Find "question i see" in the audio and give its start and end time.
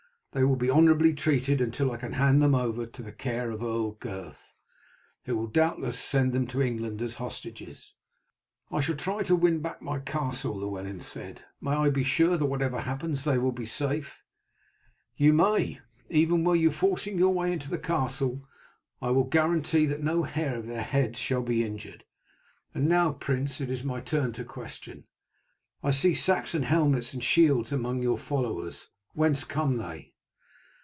24.45-26.15